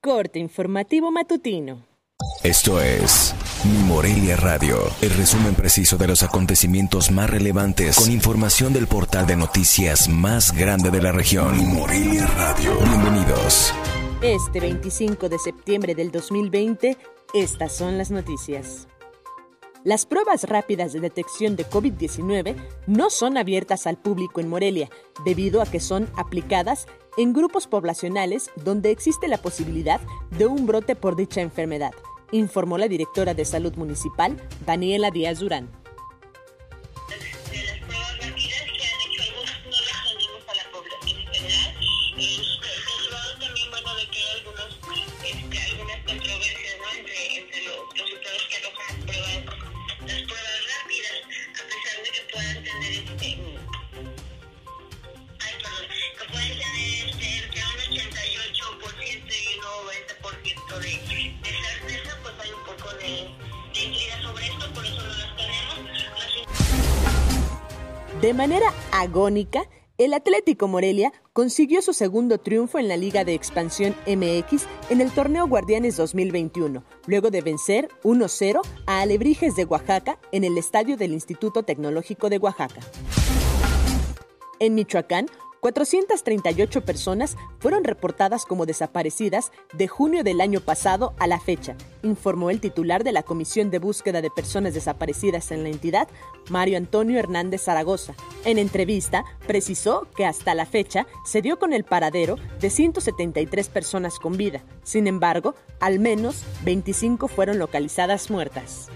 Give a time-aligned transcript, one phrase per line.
[0.00, 1.84] Corte informativo matutino.
[2.44, 8.72] Esto es Mi Morelia Radio, el resumen preciso de los acontecimientos más relevantes con información
[8.72, 11.56] del portal de noticias más grande de la región.
[11.56, 12.78] Mi Morelia Radio.
[12.78, 13.74] Bienvenidos.
[14.22, 16.96] Este 25 de septiembre del 2020,
[17.34, 18.86] estas son las noticias.
[19.82, 22.54] Las pruebas rápidas de detección de COVID-19
[22.86, 24.90] no son abiertas al público en Morelia,
[25.24, 26.86] debido a que son aplicadas
[27.18, 30.00] en grupos poblacionales donde existe la posibilidad
[30.38, 31.90] de un brote por dicha enfermedad,
[32.30, 35.68] informó la directora de Salud Municipal, Daniela Díaz Durán.
[68.20, 69.62] De manera agónica,
[69.96, 75.12] el Atlético Morelia consiguió su segundo triunfo en la Liga de Expansión MX en el
[75.12, 81.12] torneo Guardianes 2021, luego de vencer 1-0 a Alebrijes de Oaxaca en el estadio del
[81.12, 82.80] Instituto Tecnológico de Oaxaca.
[84.58, 85.26] En Michoacán,
[85.60, 92.50] 438 personas fueron reportadas como desaparecidas de junio del año pasado a la fecha, informó
[92.50, 96.08] el titular de la Comisión de Búsqueda de Personas Desaparecidas en la entidad,
[96.50, 98.14] Mario Antonio Hernández Zaragoza.
[98.44, 104.18] En entrevista, precisó que hasta la fecha se dio con el paradero de 173 personas
[104.18, 104.62] con vida.
[104.82, 108.88] Sin embargo, al menos 25 fueron localizadas muertas.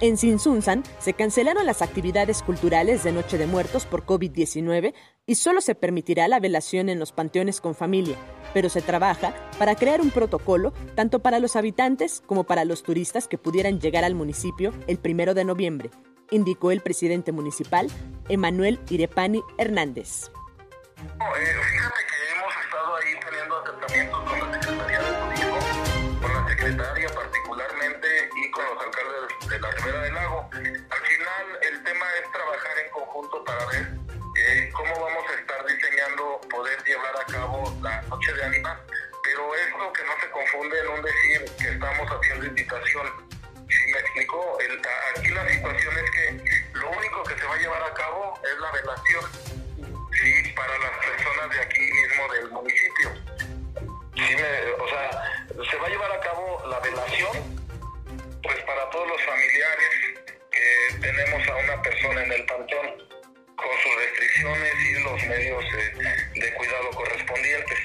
[0.00, 4.92] En Sinsunzan se cancelaron las actividades culturales de Noche de Muertos por COVID-19
[5.24, 8.16] y solo se permitirá la velación en los panteones con familia,
[8.52, 13.26] pero se trabaja para crear un protocolo tanto para los habitantes como para los turistas
[13.26, 15.90] que pudieran llegar al municipio el primero de noviembre,
[16.30, 17.86] indicó el presidente municipal,
[18.28, 20.30] Emanuel Irepani Hernández.
[20.98, 21.08] Eh,
[21.72, 25.58] fíjate que hemos estado ahí teniendo acercamientos con la Secretaría de Turismo,
[26.20, 27.08] con la secretaria
[33.44, 33.88] para ver
[34.38, 38.80] eh, cómo vamos a estar diseñando poder llevar a cabo la noche de ánima,
[39.24, 43.06] pero esto que no se confunde en un decir que estamos haciendo invitación.
[43.68, 44.80] Si me explico, el,
[45.16, 48.58] aquí la situación es que lo único que se va a llevar a cabo es
[48.58, 49.24] la velación,
[50.20, 53.10] sí, para las personas de aquí mismo del municipio.
[54.78, 55.10] O sea,
[55.70, 57.56] se va a llevar a cabo la velación
[58.42, 59.90] pues para todos los familiares
[60.50, 63.15] que tenemos a una persona en el panteón
[64.38, 65.64] y los medios
[66.34, 67.78] de cuidado correspondientes.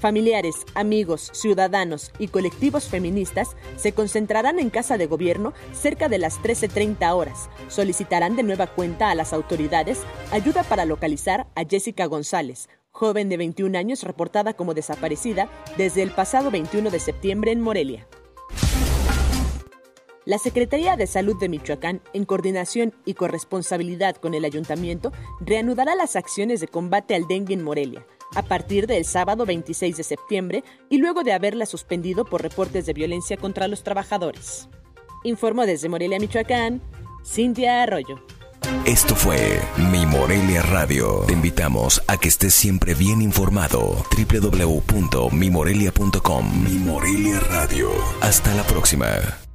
[0.00, 6.40] Familiares, amigos, ciudadanos y colectivos feministas se concentrarán en Casa de Gobierno cerca de las
[6.40, 7.50] 13.30 horas.
[7.66, 13.38] Solicitarán de nueva cuenta a las autoridades ayuda para localizar a Jessica González, joven de
[13.38, 18.06] 21 años reportada como desaparecida desde el pasado 21 de septiembre en Morelia.
[20.28, 26.16] La Secretaría de Salud de Michoacán, en coordinación y corresponsabilidad con el ayuntamiento, reanudará las
[26.16, 30.98] acciones de combate al dengue en Morelia a partir del sábado 26 de septiembre y
[30.98, 34.68] luego de haberla suspendido por reportes de violencia contra los trabajadores.
[35.24, 36.82] Informó desde Morelia, Michoacán,
[37.24, 38.22] Cintia Arroyo.
[38.84, 41.24] Esto fue Mi Morelia Radio.
[41.26, 44.04] Te invitamos a que estés siempre bien informado.
[44.14, 47.88] www.mimorelia.com Mi Morelia Radio.
[48.20, 49.47] Hasta la próxima.